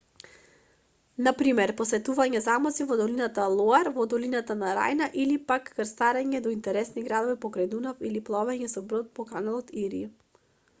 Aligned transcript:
на 1.25 1.33
пример 1.41 1.73
посетување 1.81 2.41
замоци 2.45 2.87
во 2.91 2.97
долината 3.01 3.45
лоар 3.57 3.91
во 3.99 4.07
долината 4.15 4.57
на 4.63 4.73
рајна 4.79 5.09
или 5.25 5.37
пак 5.53 5.71
крстарење 5.77 6.41
до 6.49 6.57
интересни 6.57 7.07
градови 7.11 7.39
покрај 7.47 7.73
дунав 7.77 8.05
или 8.11 8.25
пловење 8.33 8.73
со 8.75 8.87
брод 8.91 9.15
по 9.21 9.31
каналот 9.37 9.73
ири 9.87 10.05